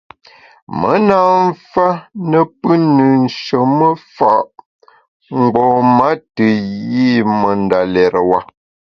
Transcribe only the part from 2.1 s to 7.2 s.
ne pùn ne nsheme fa’ mgbom-a te yi